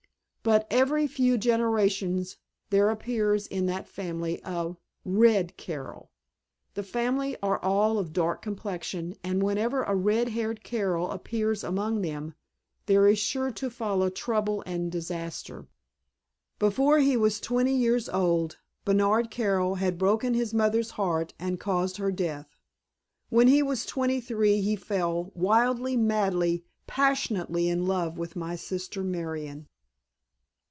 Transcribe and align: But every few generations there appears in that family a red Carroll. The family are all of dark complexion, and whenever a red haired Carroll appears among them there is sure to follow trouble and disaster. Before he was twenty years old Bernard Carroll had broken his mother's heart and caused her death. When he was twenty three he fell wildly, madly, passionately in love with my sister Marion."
But 0.43 0.65
every 0.71 1.05
few 1.05 1.37
generations 1.37 2.35
there 2.71 2.89
appears 2.89 3.45
in 3.45 3.67
that 3.67 3.87
family 3.87 4.41
a 4.43 4.75
red 5.05 5.55
Carroll. 5.55 6.09
The 6.73 6.81
family 6.81 7.37
are 7.43 7.59
all 7.59 7.99
of 7.99 8.11
dark 8.11 8.41
complexion, 8.41 9.15
and 9.23 9.43
whenever 9.43 9.83
a 9.83 9.93
red 9.93 10.29
haired 10.29 10.63
Carroll 10.63 11.11
appears 11.11 11.63
among 11.63 12.01
them 12.01 12.33
there 12.87 13.05
is 13.07 13.19
sure 13.19 13.51
to 13.51 13.69
follow 13.69 14.09
trouble 14.09 14.63
and 14.65 14.91
disaster. 14.91 15.67
Before 16.57 16.97
he 16.97 17.15
was 17.15 17.39
twenty 17.39 17.75
years 17.77 18.09
old 18.09 18.57
Bernard 18.83 19.29
Carroll 19.29 19.75
had 19.75 19.99
broken 19.99 20.33
his 20.33 20.55
mother's 20.55 20.89
heart 20.89 21.35
and 21.37 21.59
caused 21.59 21.97
her 21.97 22.11
death. 22.11 22.57
When 23.29 23.47
he 23.47 23.61
was 23.61 23.85
twenty 23.85 24.19
three 24.19 24.59
he 24.61 24.75
fell 24.75 25.31
wildly, 25.35 25.95
madly, 25.97 26.63
passionately 26.87 27.69
in 27.69 27.85
love 27.85 28.17
with 28.17 28.35
my 28.35 28.55
sister 28.55 29.03
Marion." 29.03 29.67